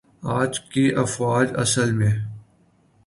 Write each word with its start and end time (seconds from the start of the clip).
آج 0.31 0.59
کی 0.71 0.85
افواج 0.95 1.47
اصل 1.55 1.91
میں 1.91 2.13